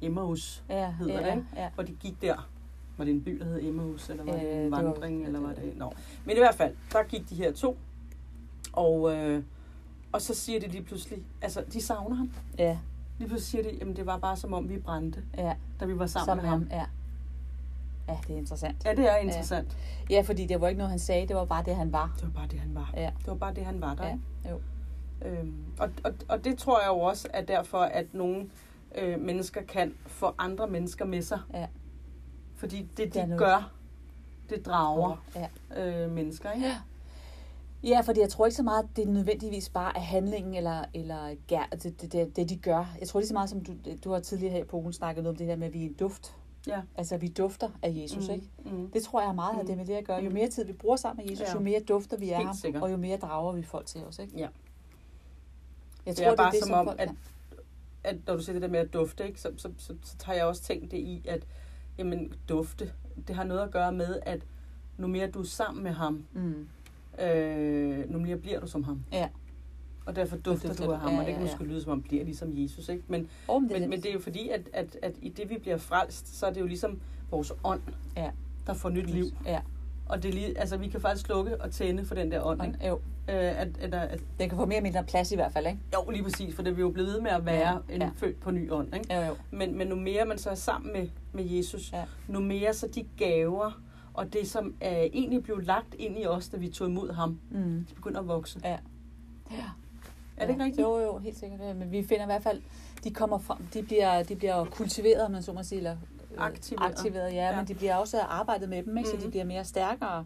[0.00, 1.46] Emmaus, Ja, Hedder ja, det, ikke?
[1.56, 1.70] Ja.
[1.74, 2.48] hvor de gik der.
[2.96, 5.38] Var det en by, der hed Emmaus, eller var Øh, det en vandring, ja, eller
[5.38, 5.76] det var var- det...
[5.76, 5.92] Nå.
[6.24, 7.78] Men i hvert fald, der gik de her to,
[8.72, 9.42] og, øh,
[10.12, 12.30] og så siger de lige pludselig, altså de savner ham.
[12.58, 12.78] Ja,
[13.18, 15.54] Lige pludselig siger de, jamen det var bare som om vi brændte, ja.
[15.80, 16.68] da vi var sammen, Sammen med ham.
[16.70, 16.84] Ja.
[18.12, 18.84] ja, det er interessant.
[18.84, 19.76] Ja, det er interessant.
[20.10, 22.12] Ja, fordi det var ikke noget, han sagde, det var bare det, han var.
[22.16, 22.90] Det var bare det, han var.
[22.96, 23.10] Ja.
[23.18, 24.06] Det var bare det, han var der.
[24.06, 24.60] Ja, jo.
[25.28, 28.50] Øhm, og, og, og det tror jeg jo også er derfor, at nogle
[28.98, 31.38] øh, mennesker kan få andre mennesker med sig.
[31.54, 31.66] Ja.
[32.64, 33.72] Fordi det, Det er de noget- gør,
[34.50, 36.04] det drager Ja.
[36.04, 36.52] øh, mennesker.
[36.52, 36.66] Ikke?
[36.66, 36.76] Ja.
[37.82, 41.34] Ja, fordi jeg tror ikke så meget, at det nødvendigvis bare er handlingen eller, eller
[41.48, 42.94] gær, det, det, det, det, de gør.
[43.00, 43.72] Jeg tror lige så meget, som du,
[44.04, 45.86] du har tidligere her på ugen snakket noget om det her med, at vi er
[45.88, 46.34] en duft.
[46.66, 46.80] Ja.
[46.96, 48.46] Altså, vi dufter af Jesus, Mm, ikke?
[48.64, 48.90] Mm.
[48.90, 49.66] Det tror jeg har meget af Mm.
[49.66, 50.16] det med det at gøre.
[50.22, 50.34] Jo Mm.
[50.34, 51.52] mere tid vi bruger sammen med Jesus, Ja.
[51.54, 54.18] jo mere dufter vi af Helt ham, og jo mere drager vi folk til os,
[54.18, 54.32] ikke?
[54.38, 54.48] Ja.
[56.06, 57.18] Jeg Det er bare det, som om, folk at- kan.
[58.04, 60.36] At når du siger det der med at dufte, ikke, så, så, så, så tager
[60.36, 61.42] jeg også tænkt det i, at
[61.98, 62.90] jamen, dufte,
[63.28, 64.40] det har noget at gøre med, at
[64.98, 66.66] nu mere du er sammen med ham, Mm.
[67.24, 69.00] øh, nu mere bliver du som ham.
[69.12, 69.28] Ja.
[70.06, 71.50] Og derfor dufter dufter du af ham, Ja, og det kan ja.
[71.50, 73.02] måske lyde, som om bliver ligesom Jesus, ikke?
[73.08, 75.50] Men, Oh, men, det, men, men det er jo fordi, at, at, at i det,
[75.50, 77.80] vi bliver frelst, så er det jo ligesom vores ånd,
[78.16, 78.30] Ja.
[78.66, 79.24] der får nyt liv.
[79.46, 79.60] Ja.
[80.06, 82.86] Og det lige, altså, vi kan faktisk slukke og tænde for den der ånd, ikke?
[82.88, 85.66] Jo, Øh, at, at, at, den kan få mere eller mindre plads i hvert fald,
[85.66, 85.78] ikke?
[85.94, 88.02] jo, lige præcis, for det er vi jo blevet ved med at være Ja, en
[88.02, 88.10] ja.
[88.16, 89.14] født på ny ånd, ikke?
[89.14, 89.34] Jo, jo.
[89.50, 92.04] Men, men nu mere man så er sammen med, med Jesus, Ja.
[92.28, 93.80] nu mere så de gaver,
[94.14, 97.38] og det som øh, egentlig blev lagt ind i os, da vi tog imod ham,
[97.50, 97.86] Mm.
[97.90, 98.60] de begynder at vokse.
[98.64, 98.78] Ja.
[99.50, 99.56] Ja.
[100.36, 100.82] Er det ikke rigtigt?
[100.86, 101.60] Jo, jo, helt sikkert.
[101.60, 102.60] Ja, Men vi finder i hvert fald,
[103.04, 106.44] de kommer frem, de bliver, de bliver kultiveret, om man så må sige, eller øh,
[106.46, 106.90] Aktiveret.
[106.90, 107.50] aktiveret ja, Ja.
[107.50, 109.08] ja, men de bliver også arbejdet med dem, ikke?
[109.10, 109.30] så de Mhm.
[109.30, 110.24] bliver mere stærkere.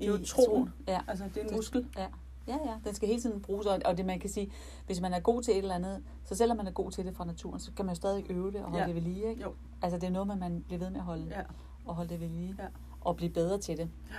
[0.00, 0.68] Det er jo troen.
[0.88, 1.00] Ja.
[1.08, 1.86] Altså, det er en Det- muskel.
[1.96, 2.06] Ja,
[2.66, 4.52] ja, den skal hele tiden bruges, og det man kan sige,
[4.86, 7.16] hvis man er god til et eller andet, så selvom man er god til det
[7.16, 8.86] fra naturen, så kan man jo stadig øve det og holde Ja.
[8.86, 9.42] det ved lige, ikke?
[9.42, 9.52] Jo.
[9.82, 11.40] Altså det er noget, man, bliver ved med at holde, Ja.
[11.86, 12.64] og holde det ved lige, Ja.
[13.00, 13.88] og blive bedre til det.
[14.10, 14.14] Ja.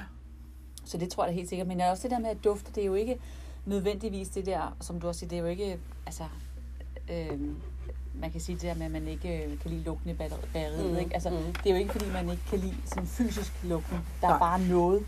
[0.85, 1.67] Så det tror jeg da helt sikkert.
[1.67, 3.19] Men er også det der med at dufte, det er jo ikke
[3.65, 6.23] nødvendigvis det der, som du også siger, det er jo ikke, altså,
[7.11, 7.39] øh,
[8.13, 10.48] man kan sige det der med, at man ikke øh, kan lide lugten i batter-
[10.53, 11.13] bageriet, Mm, ikke?
[11.13, 11.36] Altså, mm.
[11.38, 13.98] det er jo ikke, fordi man ikke kan lide sådan fysisk lugten.
[14.21, 14.39] Der er Nej.
[14.39, 15.05] bare noget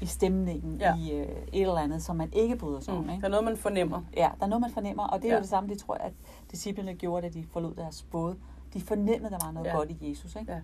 [0.00, 0.96] i stemningen, Ja.
[0.96, 3.10] i øh, et eller andet, som man ikke bryder sig om, Mm.
[3.10, 3.20] ikke?
[3.20, 4.02] Der er noget, man fornemmer.
[4.16, 5.36] Ja, der er noget, man fornemmer, og det er ja.
[5.36, 6.12] Jo det samme, det tror jeg, at
[6.50, 8.34] disciplene gjorde, da de forlod deres båd.
[8.74, 9.76] De fornemmede, at der var noget Ja.
[9.76, 10.52] godt i Jesus, ikke?
[10.52, 10.60] Ja.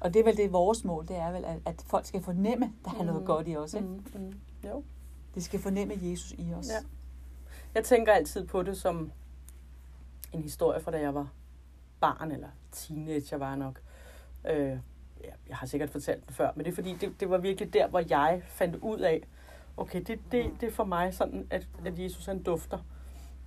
[0.00, 2.64] Og det er vel det, vores mål, det er vel, at, at folk skal fornemme,
[2.66, 3.26] at der er noget Mhm.
[3.26, 3.86] godt i os, ikke?
[3.86, 4.02] Mm.
[4.14, 4.32] Mm.
[4.68, 4.82] Jo.
[5.34, 6.68] De skal fornemme Jesus i os.
[6.68, 6.72] Ja.
[7.74, 9.10] Jeg tænker altid på det som
[10.32, 11.28] en historie fra da jeg var
[12.00, 13.80] barn, eller teenager var jeg nok.
[14.50, 14.78] Øh,
[15.24, 17.72] ja, jeg har sikkert fortalt den før, men det er fordi, det, det var virkelig
[17.74, 19.22] der, hvor jeg fandt ud af,
[19.76, 22.78] okay, det, det, det er for mig sådan, at, at Jesus han dufter.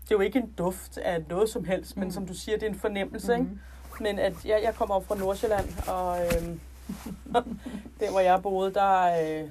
[0.03, 2.11] Det er jo ikke en duft af noget som helst, men Mm.
[2.11, 3.41] som du siger, det er en fornemmelse, mm.
[3.41, 3.51] ikke?
[3.51, 3.59] Mhm.
[4.01, 6.59] Men at jeg, jeg kommer op fra Nordsjælland, og øhm,
[7.99, 9.03] der hvor jeg boede, der
[9.43, 9.49] øh,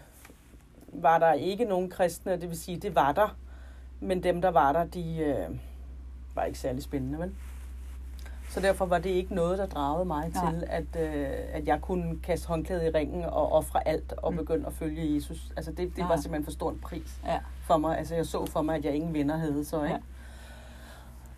[0.93, 3.37] var der ikke nogen kristne, det vil sige, det var der.
[4.01, 5.57] Men dem, der var der, de øh,
[6.35, 7.33] var ikke særlig spændende, vel?
[8.51, 10.51] Så derfor var det ikke noget, der dragede mig Nej.
[10.53, 14.39] til, at, øh, at jeg kunne kaste håndklædet i ringen og ofre alt og Mm.
[14.39, 15.53] begynde at følge Jesus.
[15.57, 16.09] Altså det, det Nej.
[16.09, 17.39] var simpelthen for stor en pris Ja.
[17.67, 17.99] for mig.
[17.99, 19.99] Altså jeg så for mig, at jeg ingen venner havde, så ikke?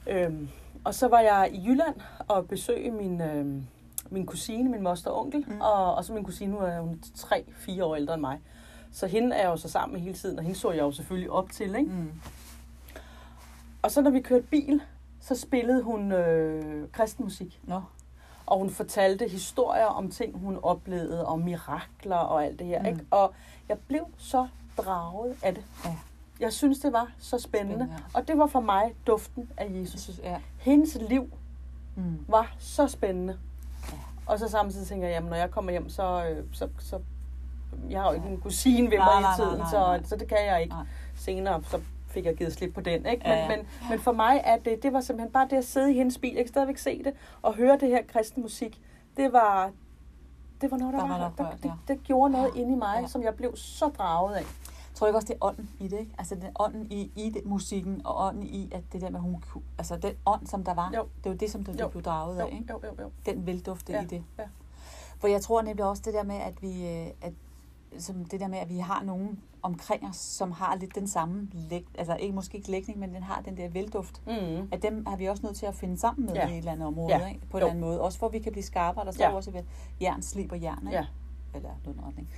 [0.06, 0.24] Ja.
[0.26, 0.48] Øhm,
[0.84, 1.94] og så var jeg i Jylland
[2.28, 3.62] og besøgte min, øhm,
[4.10, 5.60] min kusine, min moster og onkel, Mm.
[5.60, 8.38] og, og så min kusine, nu er hun tre, fire år ældre end mig.
[8.92, 10.90] Så hende er jeg jo så sammen med hele tiden, og hende så jeg jo
[10.92, 11.90] selvfølgelig op til, ikke?
[11.90, 12.10] Mm.
[13.82, 14.80] Og så når vi kørte bil,
[15.20, 17.60] så spillede hun øh, kristen musik.
[17.64, 17.82] Nå.
[18.46, 22.80] Og hun fortalte historier om ting, hun oplevede, og mirakler og alt det her.
[22.80, 22.86] Mm.
[22.86, 23.00] Ikke?
[23.10, 23.34] Og
[23.68, 25.64] jeg blev så draget af det.
[25.84, 25.96] Ja.
[26.40, 27.74] Jeg synes, det var så spændende.
[27.76, 28.02] Spændende.
[28.14, 30.00] Og det var for mig duften af Jesus.
[30.00, 30.40] synes, ja.
[30.58, 31.30] Hendes liv
[31.96, 32.24] Mm.
[32.28, 33.38] var så spændende.
[33.92, 33.96] Ja.
[34.26, 37.00] Og så samtidig tænker jeg, jamen, når jeg kommer hjem, så, øh, så, så
[37.90, 40.02] jeg har jo ikke en kusine ved mig nej, i tiden, nej, nej, så, nej.
[40.04, 40.74] så det kan jeg ikke.
[40.74, 40.86] Nej.
[41.16, 41.80] Senere så
[42.12, 43.06] fik jeg givet slip på den.
[43.06, 43.22] Ikke?
[43.28, 43.48] Men, ja.
[43.48, 43.58] men,
[43.90, 46.34] men for mig er det, det var simpelthen bare det at sidde i hendes bil.
[46.34, 48.80] Jeg kan stadigvæk se det og høre det her kristen musik.
[49.16, 49.70] Det var,
[50.60, 52.72] det var noget, der, Der var, noget der, rørt, det, det gjorde noget Ja, inde
[52.72, 53.06] i mig, ja.
[53.06, 54.44] som jeg blev så draget af.
[54.94, 56.12] Tror du ikke også, det er ånden i det, ikke?
[56.18, 59.44] Altså den ånden i, i det, musikken, og ånden i, at det der med, hun,
[59.78, 61.06] altså den ånd, som der var, Jo.
[61.24, 61.88] det var det, som Jo.
[61.88, 62.64] blev draget Jo, af, ikke?
[62.70, 63.10] jo, jo, jo.
[63.26, 64.24] Den veldufte Ja, i det.
[64.38, 64.42] ja.
[65.18, 67.32] For jeg tror nemlig også det der med, at vi, øh, at,
[67.98, 71.48] som det der med, at vi har nogen omkring os, som har lidt den samme,
[71.52, 74.22] læg, altså ikke måske ikke lægning, men den har den der velduft.
[74.26, 74.68] Mm.
[74.72, 76.48] At dem har vi også nødt til at finde sammen med Ja.
[76.48, 77.26] i et eller andet område, Ja.
[77.28, 77.40] ikke?
[77.50, 77.66] på en Jo.
[77.66, 78.00] eller anden måde.
[78.00, 79.04] Også for at vi kan blive skarpere.
[79.04, 79.30] Der står Ja.
[79.30, 79.36] ja.
[79.36, 79.64] også, at
[80.00, 80.98] jern sliber jern, ikke?
[80.98, 81.06] Ja.
[81.54, 82.28] eller noget retning.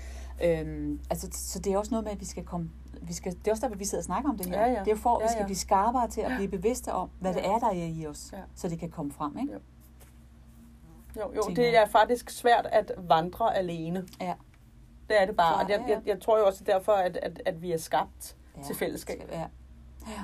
[0.44, 2.70] Øhm, altså, så det er også noget med, at vi skal komme...
[3.02, 4.60] Vi skal, det er også derfor, vi sidder og snakker om det her.
[4.66, 4.84] Ja, ja.
[4.84, 5.44] Det er for, at vi Ja, skal ja.
[5.46, 7.38] blive skarpere til at blive bevidste om, hvad Ja.
[7.40, 8.38] det er, der er i os, Ja.
[8.54, 9.38] så det kan komme frem.
[9.38, 9.52] Ikke?
[9.52, 9.58] Jo.
[11.16, 14.06] Jo, jo, det er faktisk svært at vandre alene.
[14.20, 14.34] Ja.
[15.08, 15.54] Det er det bare.
[15.54, 15.98] Klar, og jeg, ja, ja.
[15.98, 18.62] jeg, jeg tror jo også derfor, at, at, at vi er skabt Ja.
[18.62, 19.28] til fællesskab.
[19.32, 19.38] Ja.
[20.08, 20.22] ja.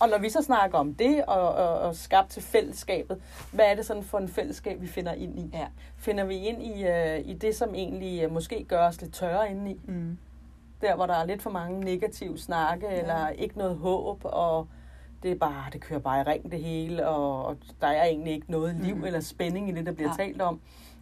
[0.00, 3.22] Og når vi så snakker om det, og, og, og skabt til fællesskabet,
[3.52, 5.50] hvad er det sådan for en fællesskab, vi finder ind i?
[5.52, 5.66] Ja.
[5.96, 9.50] Finder vi ind i, uh, i det, som egentlig uh, måske gør os lidt tørre
[9.50, 9.80] indeni?
[9.84, 10.18] Mm.
[10.80, 13.00] Der, hvor der er lidt for mange negative snakke, ja.
[13.00, 14.68] eller ikke noget håb, og
[15.22, 18.32] det er bare, det kører bare i ring det hele, og, og der er egentlig
[18.32, 19.04] ikke noget liv Mhm.
[19.04, 20.16] eller spænding i det, der bliver Nej.
[20.16, 20.60] talt om.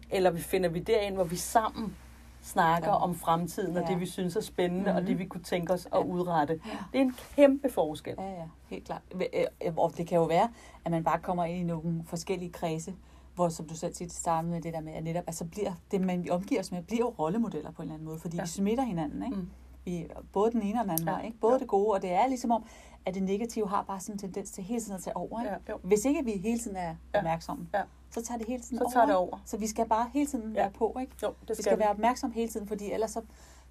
[0.09, 1.95] Eller vi finder vi derind, hvor vi sammen
[2.43, 2.95] snakker Ja.
[3.03, 3.87] om fremtiden, og Ja.
[3.93, 4.95] det vi synes er spændende, mm-hmm.
[4.95, 5.07] og Mhm.
[5.07, 5.99] det vi kunne tænke os at Ja.
[6.03, 6.59] udrette.
[6.65, 6.77] Ja.
[6.93, 8.15] Det er en kæmpe forskel.
[8.17, 9.01] ja, ja, helt klart.
[9.15, 10.49] Øh, Og det kan jo være,
[10.85, 12.93] at man bare kommer ind i nogle forskellige kredse,
[13.35, 15.71] hvor, som du selv siger, det startede med det der med, at netop, altså bliver,
[15.91, 18.41] det man omgiver os med, bliver jo rollemodeller på en eller anden måde, fordi Ja.
[18.43, 19.35] vi smitter hinanden, ikke?
[19.37, 19.49] Mm.
[19.85, 21.25] I både den ene og den anden Ja, vej.
[21.25, 21.37] Ikke?
[21.39, 21.59] Både jo.
[21.59, 22.65] det gode, og det er ligesom om,
[23.05, 25.41] at det negative har bare sådan en tendens til hele tiden at tage over.
[25.41, 25.51] Ikke?
[25.51, 25.79] Ja, jo.
[25.83, 27.17] Hvis ikke vi hele tiden er Ja.
[27.19, 27.81] opmærksomme, Ja.
[28.11, 28.91] så tager det hele tiden Så over.
[28.93, 29.37] tager det over.
[29.45, 30.61] Så vi skal bare hele tiden Ja.
[30.61, 30.97] være på.
[31.01, 31.11] Ikke?
[31.23, 31.79] Jo, det Vi skal skal vi.
[31.79, 33.21] være opmærksom hele tiden, fordi ellers så,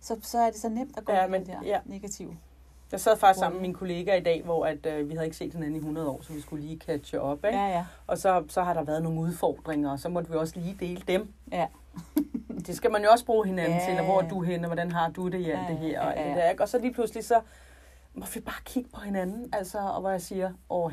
[0.00, 1.78] så, så er det så nemt at gå Ja, ind i men- det der ja.
[1.86, 2.36] negative.
[2.92, 5.36] Jeg sad faktisk sammen med min kollega i dag, hvor at, øh, vi havde ikke
[5.36, 7.44] set hinanden i 100 år, så vi skulle lige catche op.
[7.44, 7.58] Ikke?
[7.58, 7.84] Ja, ja.
[8.06, 11.02] Og så, så har der været nogle udfordringer, og så måtte vi også lige dele
[11.08, 11.32] dem.
[11.52, 11.66] Ja.
[12.66, 14.30] Det skal man jo også bruge hinanden Ja, til, og hvor er ja.
[14.30, 16.28] du henne, og hvordan har du det i alt Ja, det her, og ja, alt
[16.28, 16.44] det ja.
[16.44, 16.50] der.
[16.50, 16.62] Ikke?
[16.62, 17.40] Og så lige pludselig så
[18.14, 20.92] må vi bare kigge på hinanden, altså, og hvor jeg siger, åh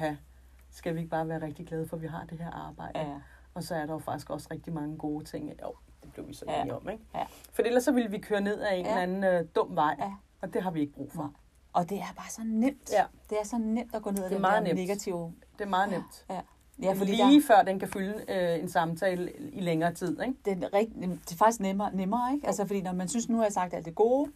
[0.72, 3.00] skal vi ikke bare være rigtig glade for, at vi har det her arbejde?
[3.00, 3.06] Ja.
[3.54, 5.50] Og så er der jo faktisk også rigtig mange gode ting.
[5.62, 6.62] Jo, det blev vi så Ja.
[6.62, 7.04] enige om, ikke?
[7.16, 7.24] Ja.
[7.54, 8.90] For ellers så ville vi køre ned ad en Ja.
[8.92, 10.12] eller anden øh, dum vej, Ja.
[10.42, 11.22] og det har vi ikke brug for.
[11.22, 11.32] Nej.
[11.74, 12.90] Og det er bare så nemt.
[12.92, 13.04] Ja.
[13.30, 14.76] Det er så nemt at gå ned ad Det den der nemt.
[14.76, 15.34] negative...
[15.58, 16.26] Det er meget nemt.
[16.30, 16.42] Ja, Ja,
[16.88, 20.36] ja fordi lige der, før den kan fylde øh, en samtale i længere tid, ikke?
[20.46, 22.48] det, er rigt, det er faktisk nemmere, nemmere ikke?
[22.48, 24.32] Altså, fordi når man synes, nu har jeg sagt alt det gode,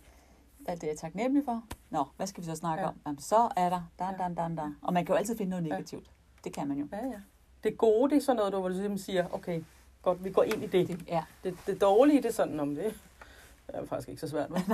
[0.66, 2.88] alt det, jeg er taknemmelig for, nå, hvad skal vi så snakke Ja.
[2.88, 2.96] om?
[3.06, 4.24] Jamen, så er der, dan, Ja.
[4.24, 4.76] dan, dan, dan.
[4.82, 6.12] Og man kan jo altid finde noget negativt.
[6.44, 6.88] Det kan man jo.
[6.92, 7.20] Ja, ja.
[7.64, 9.64] Det gode, det er sådan noget, du hvor du ligesom siger, okay,
[10.02, 10.88] godt, vi går ind i det.
[10.88, 11.24] Det, ja.
[11.44, 12.84] Det, det dårlige, det er sådan om det.
[13.68, 14.64] Det er faktisk ikke så svært, vel?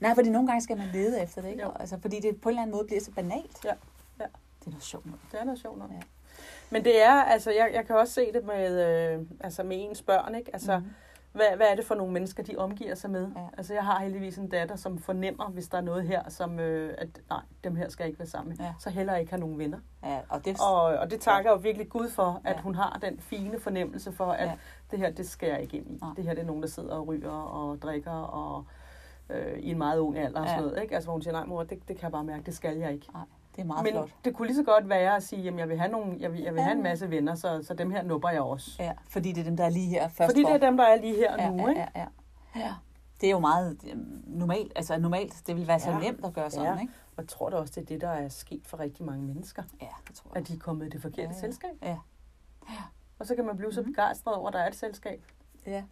[0.00, 1.62] Nej, fordi nogle gange skal man lede efter det, ikke?
[1.62, 1.72] Jo.
[1.80, 3.64] Altså, fordi det på en eller anden måde bliver så banalt.
[3.64, 3.72] Ja.
[4.20, 4.24] Ja.
[4.60, 5.20] Det er noget sjovt noget.
[5.32, 5.92] Det er noget sjovt noget.
[5.92, 6.00] Ja.
[6.70, 10.02] Men det er, altså, jeg, jeg kan også se det med, øh, altså med ens
[10.02, 10.50] børn, ikke?
[10.52, 10.88] Altså, Mhm.
[11.32, 13.28] hvad, hvad er det for nogle mennesker, de omgiver sig med?
[13.36, 13.40] Ja.
[13.58, 16.94] Altså, jeg har heldigvis en datter, som fornemmer, hvis der er noget her, som, øh,
[16.98, 18.66] at nej, dem her skal ikke være sammen med.
[18.66, 18.72] Ja.
[18.78, 19.78] Så heller ikke have nogen venner.
[20.04, 22.60] Ja, og det, Og, og det takker jeg jo virkelig Gud for, at Ja.
[22.60, 24.52] hun har den fine fornemmelse for, at Ja.
[24.90, 25.98] det her, det skal jeg ikke ind i.
[26.02, 26.10] Nej.
[26.16, 28.64] Det her, det er nogen, der sidder og ryger og drikker og
[29.30, 30.66] øh, i en meget ung alder og sådan Ja.
[30.68, 30.82] noget.
[30.82, 30.94] Ikke?
[30.94, 32.92] Altså, hvor hun siger, nej mor, det, det kan jeg bare mærke, det skal jeg
[32.92, 33.06] ikke.
[33.14, 33.22] nej,
[33.56, 34.10] det er meget Men flot.
[34.24, 36.40] det kunne lige så godt være at sige, at jeg vil have, nogle, jeg vil,
[36.40, 36.64] jeg vil Ja.
[36.64, 38.70] have en masse venner, så, så dem her nupper jeg også.
[38.78, 40.48] Ja, fordi det er dem, der er lige her først Fordi for.
[40.48, 41.56] det er dem, der er lige her ja, nu.
[41.62, 41.80] ja, Ikke?
[41.80, 42.06] ja, ja.
[42.60, 42.74] ja.
[43.20, 44.72] Det er jo meget øhm, normalt.
[44.76, 45.98] Altså normalt, det vil være så Ja.
[45.98, 46.80] nemt at gøre sådan, Ja.
[46.80, 46.92] ikke?
[47.16, 49.62] Og jeg tror da også, det er det, der er sket for rigtig mange mennesker.
[49.82, 50.40] Ja, det tror jeg.
[50.42, 51.40] At de er kommet i det forkerte Ja, ja.
[51.40, 51.70] selskab.
[51.82, 51.96] Ja.
[53.18, 53.90] Og så kan man blive så Mhm.
[53.92, 55.24] begejstret over, at der er et selskab.
[55.66, 55.82] Ja.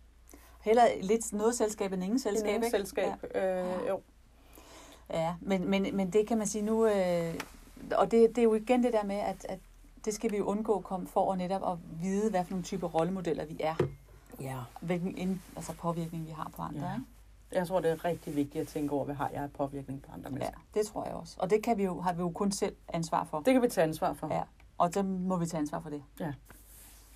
[0.69, 2.89] Heller lidt noget selskab end ingen selskab, Selskab, ikke?
[2.89, 3.37] selskab.
[3.37, 4.01] Øh, jo.
[5.11, 5.35] Ja, ja.
[5.41, 7.35] Men, men, men det kan man sige nu, øh,
[7.97, 9.59] og det, det er jo igen det der med, at, at
[10.05, 12.89] det skal vi jo undgå kom for at netop at vide, hvad for nogle typer
[12.89, 13.75] rollemodeller vi er.
[14.41, 14.57] Ja.
[14.81, 16.87] Hvilken ind, altså påvirkning vi har på andre.
[16.89, 16.95] Ja.
[16.95, 17.05] Ikke?
[17.53, 20.13] Jeg tror, det er rigtig vigtigt at tænke over, hvad har jeg af påvirkning på
[20.13, 20.59] andre Ja, mennesker.
[20.75, 21.37] det tror jeg også.
[21.39, 23.41] Og det kan vi jo, har vi jo kun selv ansvar for.
[23.41, 24.35] Det kan vi tage ansvar for.
[24.35, 24.43] Ja.
[24.79, 26.03] Og så må vi tage ansvar for det.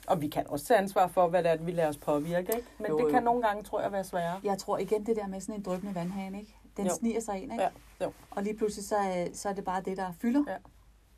[0.07, 2.57] Og vi kan også tage ansvar for, hvad det er, vi lader os påvirke.
[2.57, 2.69] Ikke?
[2.79, 3.11] Men Jo, det jo.
[3.11, 4.41] kan nogle gange, tror jeg, være sværere.
[4.45, 6.57] Jeg tror igen det der med sådan en drøbende vandhane, ikke?
[6.77, 6.95] Den Jo.
[6.95, 7.63] sniger sig ind, ikke?
[7.65, 7.71] Ja,
[8.05, 8.13] jo.
[8.31, 10.57] Og lige pludselig så, er- så er det bare det, der fylder, Ja.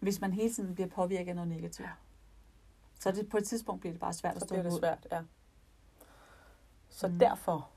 [0.01, 1.87] hvis man hele tiden bliver påvirket af noget negativt.
[1.89, 1.93] Ja.
[3.01, 5.07] Så det, på et tidspunkt bliver det bare svært at Så stå bliver det svært,
[5.13, 5.21] ja.
[6.89, 7.19] Så Mm.
[7.19, 7.69] derfor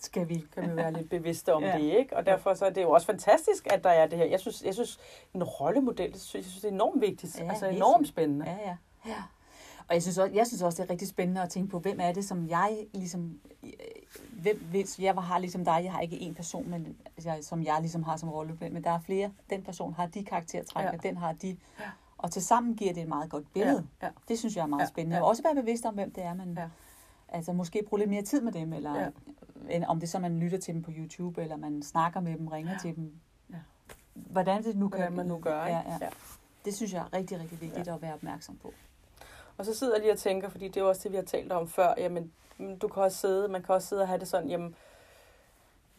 [0.00, 0.44] Skal vi?
[0.54, 1.78] kan vi være lidt bevidste om Ja.
[1.78, 2.16] det, ikke?
[2.16, 4.24] Og derfor så er det jo også fantastisk, at der er det her.
[4.26, 4.98] Jeg synes, jeg synes
[5.34, 7.38] en rollemodel, det synes, jeg synes, det er enormt vigtigt.
[7.40, 8.46] Ja, altså enormt spændende.
[8.50, 8.76] Ja, ja.
[9.06, 9.22] Ja.
[9.88, 11.98] Og jeg synes, også, jeg synes også, det er rigtig spændende at tænke på, hvem
[12.00, 13.40] er det, som jeg ligesom...
[13.62, 13.70] øh,
[14.32, 17.76] Hvem, hvis jeg har ligesom dig, jeg har ikke én person, men jeg, som jeg
[17.80, 19.32] ligesom har som rollemodel, men der er flere.
[19.50, 20.90] Den person har de karaktertræk, Ja.
[20.92, 21.56] og den har de.
[21.80, 21.84] Ja.
[22.18, 23.86] Og til sammen giver det et meget godt billede.
[24.02, 24.12] Ja, ja.
[24.28, 25.16] Det synes jeg er meget Ja, spændende.
[25.16, 25.22] ja.
[25.22, 26.54] Og også være bevidst om, hvem det er, man...
[26.58, 26.68] Ja.
[27.28, 29.02] Altså måske bruge lidt mere tid med dem, eller Ja.
[29.02, 29.10] ja.
[29.70, 32.48] end, om det så man lytter til dem på YouTube, eller man snakker med dem,
[32.48, 32.78] ringer Ja.
[32.78, 33.12] til dem.
[33.50, 33.56] Ja.
[34.14, 34.98] Hvordan det nu kan...
[34.98, 35.78] Hvordan man nu gør, ikke?
[35.78, 36.08] Ja, ja.
[36.64, 37.94] Det synes jeg er rigtig, rigtig vigtigt ja.
[37.94, 38.72] at være opmærksom på.
[39.58, 41.24] Og så sidder jeg lige og tænker, fordi det er jo også det, vi har
[41.24, 44.20] talt om før, jamen, mm, du kan også sidde, man kan også sidde og have
[44.20, 44.76] det sådan, jamen,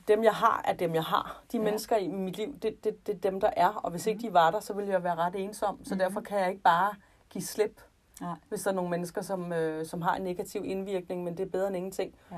[0.07, 1.41] dem jeg har, er dem jeg har.
[1.51, 1.63] De Ja.
[1.63, 3.67] mennesker i mit liv, det, det, det er dem, der er.
[3.67, 5.85] Og hvis ikke de var der, så ville jeg være ret ensom.
[5.85, 5.99] Så Mhm.
[5.99, 6.93] derfor kan jeg ikke bare
[7.29, 7.81] give slip,
[8.21, 8.35] Nej.
[8.49, 11.49] hvis der er nogle mennesker, som, øh, som har en negativ indvirkning, men det er
[11.49, 12.15] bedre end ingenting.
[12.31, 12.37] Ja.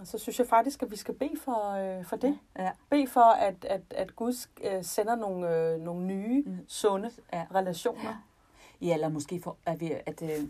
[0.00, 2.38] Og så synes jeg faktisk, at vi skal bede for, øh, for det.
[2.58, 2.70] Ja.
[2.90, 6.58] Bede for, at, at, at Gud øh, sender nogle, øh, nogle nye, Mm.
[6.68, 7.46] sunde Ja.
[7.54, 8.02] relationer.
[8.10, 8.16] Ja,
[8.92, 10.48] eller måske for, at, vi, at øh,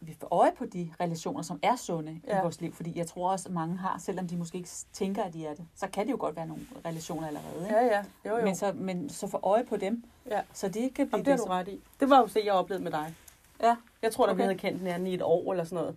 [0.00, 2.34] vi får øje på de relationer, som er sunde ja.
[2.34, 2.40] Ja.
[2.40, 2.72] i vores liv.
[2.74, 5.54] Fordi jeg tror også, at mange har, selvom de måske ikke tænker, at de er
[5.54, 7.64] det, så kan det jo godt være nogle relationer allerede.
[7.64, 7.76] Ikke?
[7.76, 8.04] Ja, ja.
[8.30, 8.44] Jo, jo.
[8.44, 10.40] Men, så, men så få øje på dem, Ja.
[10.52, 11.80] så de ikke kan blive Jamen, det har du ret i.
[12.00, 13.14] Det var jo det, jeg oplevede med dig.
[13.62, 13.76] Ja.
[14.02, 14.36] Jeg tror, okay.
[14.36, 15.96] vi havde kendt hinanden i et år eller sådan noget.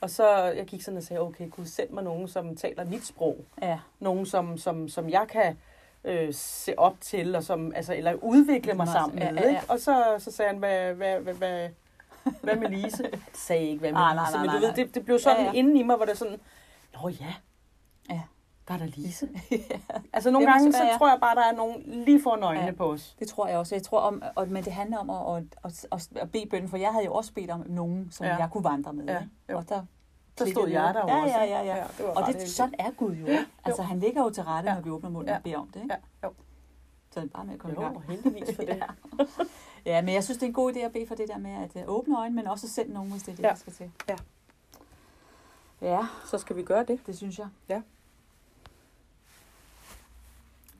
[0.00, 3.06] Og så jeg gik sådan og sagde, okay, kunne send mig nogen, som taler mit
[3.06, 3.44] sprog.
[3.62, 5.58] Ja, Nogen, som, som, som jeg kan
[6.06, 9.42] øh, se op til, og som, altså, eller udvikle mig sammen ja, med.
[9.42, 9.56] ja, ja.
[9.56, 9.70] Ikke?
[9.72, 11.68] Og så, så sagde han, hvad, hvad, hvad, hvad,
[12.42, 13.02] hvad med Lise?
[13.12, 14.84] Jeg sagde ikke, hvad med Nej, nej, Lise, nej, men du nej, ved, nej.
[14.84, 15.52] det, det blev sådan Ja, ja, ja.
[15.52, 15.58] ja.
[15.58, 16.40] inden i mig, hvor det sådan,
[17.02, 17.34] nå ja,
[18.10, 18.20] Ja.
[18.68, 19.28] der er der Lise.
[20.12, 22.72] altså nogle gange, så tror jeg bare, der er nogen lige foran øjnene Ja.
[22.72, 23.16] på os.
[23.18, 23.74] det tror jeg også.
[23.74, 26.76] Jeg tror om, og, men det handler om at, at, at, at, bede bønden, for
[26.76, 28.32] jeg havde jo også bedt om nogen, som ja.
[28.32, 28.38] Ja.
[28.38, 29.04] jeg kunne vandre med.
[29.04, 29.56] Ja, ikke?
[29.56, 29.82] Og der
[30.38, 30.70] Der stod ned.
[30.70, 31.34] hjerter ja, også.
[31.36, 31.76] ja, ja, ja.
[31.76, 33.26] Ja, det og det, sådan er Gud jo.
[33.26, 33.46] ikke?
[33.64, 34.74] Altså, han ligger jo til rette, Ja.
[34.74, 35.36] når vi åbner munden Ja.
[35.36, 35.82] og beder om det.
[35.82, 35.94] Ikke?
[36.22, 36.34] Ja, jo.
[37.10, 38.02] Så det er bare med at komme i Jo, gang.
[38.02, 38.76] heldigvis for det.
[38.76, 38.86] Ja.
[39.86, 41.50] ja, men jeg synes, det er en god idé at bede for det der med
[41.50, 43.48] at øh, åbne øjnene, men også sende nogen, hvis det er det, Ja.
[43.48, 43.90] der skal til.
[44.08, 44.16] Ja.
[45.82, 47.00] Ja, Så skal vi gøre det.
[47.06, 47.48] det synes jeg.
[47.68, 47.82] Ja.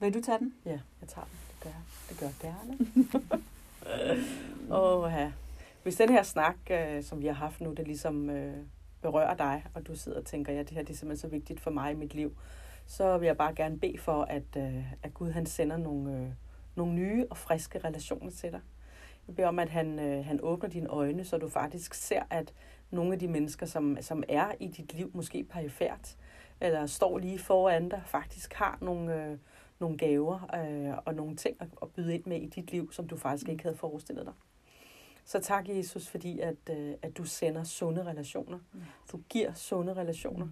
[0.01, 0.55] Vil du tage den?
[0.65, 1.39] Ja, jeg tager den.
[1.51, 1.81] Det gør jeg.
[2.09, 2.79] Det gør jeg gerne.
[4.83, 5.33] Åh, ja.
[5.83, 8.57] Hvis den her snak, øh, som vi har haft nu, det ligesom øh,
[9.11, 11.61] berører dig, og du sidder og tænker, ja, det her det er simpelthen så vigtigt
[11.61, 12.37] for mig i mit liv,
[12.87, 16.29] så vil jeg bare gerne bede for, at, øh, at Gud han sender nogle, øh,
[16.75, 18.61] nogle nye og friske relationer til dig.
[19.29, 22.55] Jeg beder om, at han, øh, han åbner dine øjne, så du faktisk ser, at
[22.91, 26.17] nogle af de mennesker, som, som er i dit liv, måske perifært,
[26.61, 29.39] eller står lige foran dig, faktisk har nogle, øh,
[29.79, 33.09] nogle gaver øh, og nogle ting at, at byde ind med i dit liv, som
[33.09, 34.35] du faktisk ikke havde forestillet dig.
[35.29, 38.59] Så tak, Jesus, fordi at, øh, at du sender sunde relationer.
[39.13, 40.49] Du giver sunde relationer.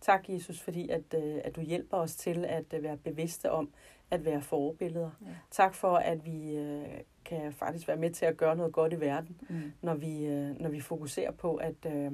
[0.00, 3.70] Tak, Jesus, fordi at, øh, at du hjælper os til at øh, være bevidste om
[4.10, 5.10] at være forbilleder.
[5.22, 5.26] Ja.
[5.50, 6.86] Tak for, at vi øh,
[7.24, 9.72] kan faktisk være med til at gøre noget godt i verden, Mm.
[9.82, 12.12] når vi, øh, når vi fokuserer på, at, øh,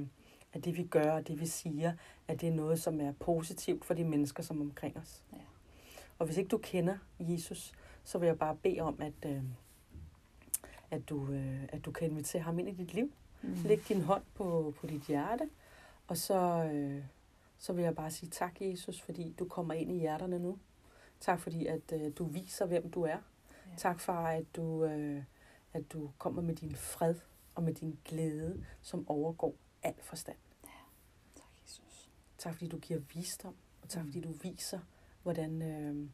[0.53, 1.93] at det vi gør og det vi siger,
[2.29, 5.23] at det er noget, som er positivt for de mennesker, som er omkring os.
[5.33, 5.39] Ja.
[6.19, 7.73] Og hvis ikke du kender Jesus,
[8.05, 9.43] så vil jeg bare bede om, at, øh,
[10.93, 13.13] at, du, øh, at du kan invitere ham ind i dit liv.
[13.43, 13.55] Mm.
[13.65, 15.51] Læg din hånd på, på dit hjerte,
[16.07, 17.05] og så, øh,
[17.59, 20.59] så vil jeg bare sige tak, Jesus, fordi du kommer ind i hjerterne nu.
[21.21, 23.09] Tak, fordi at øh, du viser, hvem du er.
[23.09, 23.19] Ja.
[23.77, 25.23] Tak, far, at du, øh,
[25.73, 27.15] at du kommer med din fred
[27.55, 30.37] og med din glæde, som overgår al forstand.
[31.35, 32.11] Tak, Jesus.
[32.39, 34.09] Tak, fordi du giver visdom, og tak, Mm.
[34.13, 34.81] fordi du viser,
[35.23, 36.09] hvordan, øh,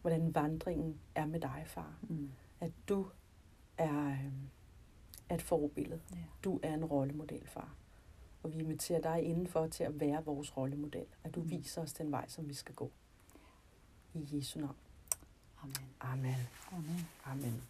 [0.00, 1.98] hvordan vandringen er med dig, far.
[2.02, 2.30] Mm.
[2.60, 3.06] At du
[3.78, 4.16] er,
[5.28, 6.00] er et forbillede.
[6.12, 6.16] Ja.
[6.44, 7.74] Du er en rollemodel, far.
[8.42, 11.06] Og vi inviterer dig indenfor til at være vores rollemodel.
[11.24, 11.50] At du Mm.
[11.50, 12.90] viser os den vej, som vi skal gå.
[14.14, 14.76] I Jesu navn.
[15.62, 15.76] Amen.
[16.00, 16.34] Amen.
[16.72, 17.08] Amen.
[17.24, 17.62] Amen.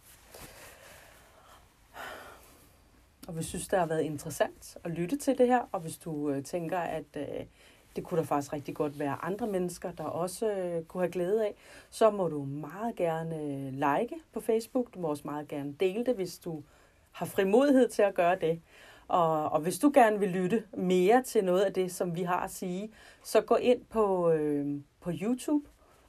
[3.27, 5.97] Og hvis du synes, det har været interessant at lytte til det her, og hvis
[5.97, 7.45] du øh, tænker, at øh,
[7.95, 11.45] det kunne der faktisk rigtig godt være andre mennesker, der også øh, kunne have glæde
[11.45, 11.55] af,
[11.89, 14.93] så må du meget gerne øh, like på Facebook.
[14.93, 16.63] Du må også meget gerne dele det, hvis du
[17.11, 18.61] har frimodighed til at gøre det.
[19.07, 22.39] Og, og hvis du gerne vil lytte mere til noget af det, som vi har
[22.39, 22.91] at sige,
[23.23, 25.65] så gå ind på, øh, på YouTube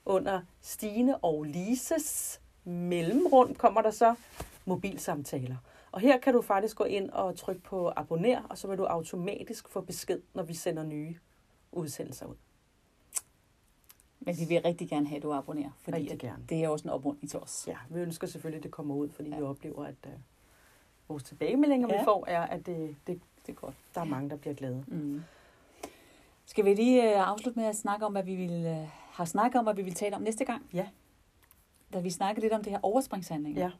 [0.06, 4.14] under Stine og Lises mellemrum kommer der så
[4.64, 5.56] mobilsamtaler.
[5.92, 8.84] Og her kan du faktisk gå ind og trykke på abonner, og så vil du
[8.84, 11.16] automatisk få besked, når vi sender nye
[11.76, 12.34] udsendelser ud.
[14.20, 16.44] Men vi vil rigtig gerne have, at du abonnerer, fordi Rigtig gerne.
[16.48, 17.64] det er også en opmuntring til os.
[17.68, 19.36] Ja, vi ønsker selvfølgelig, at det kommer ud, fordi ja.
[19.36, 20.12] Vi oplever, at uh,
[21.08, 21.98] vores tilbagemeldinger, ja.
[21.98, 23.74] Vi får, er, at det, det, Det er godt.
[23.94, 24.84] der er mange, der bliver glade.
[24.86, 25.22] Mm.
[26.46, 29.58] Skal vi lige øh, afslutte med at snakke om, hvad vi vil, øh, har snakket
[29.58, 30.66] om, hvad vi vil tale om næste gang?
[30.72, 30.88] Ja.
[31.92, 33.56] Da vi snakkede lidt om det her overspringshandling.
[33.56, 33.70] Ja.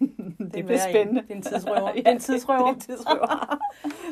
[0.00, 0.06] Det
[0.38, 0.94] er bliver værre en.
[0.94, 1.22] spændende.
[1.28, 1.88] Det er en tidsrøver.
[1.88, 2.60] ja, Det er en tidsrøver.
[2.60, 3.58] Det er en tidsrøver.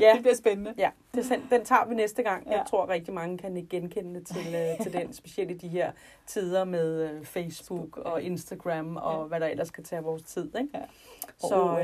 [0.01, 0.75] Ja, Det bliver spændende.
[0.79, 2.47] ja det, sen- den tager vi næste gang.
[2.47, 2.63] Jeg Ja.
[2.65, 5.93] tror, rigtig mange kan ikke genkende det til, uh, til den, specielt i de her
[6.27, 9.27] tider med uh, Facebook og Instagram og Ja.
[9.27, 10.45] hvad der ellers kan tage vores tid.
[10.59, 10.69] Ikke?
[10.75, 10.81] Ja.
[11.43, 11.79] Og Så, OL.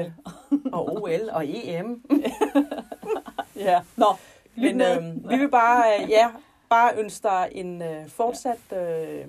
[0.53, 2.03] øh, og OL og EM.
[3.57, 3.81] Ja.
[3.97, 4.07] Nå,
[4.57, 6.29] Men øh, vi vil bare, øh, ja,
[6.69, 9.25] bare ønske dig en øh, fortsat øh,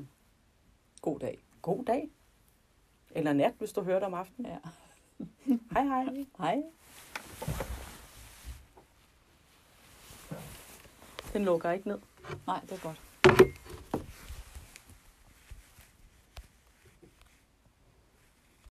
[1.01, 1.39] God dag.
[1.61, 2.09] god dag.
[3.11, 4.51] Eller nat, hvis du hører det om aftenen.
[4.51, 4.57] Ja.
[5.73, 6.25] Hej hej.
[6.37, 6.63] Hej.
[11.33, 11.99] Den lukker ikke ned.
[12.47, 13.01] Nej, det er godt.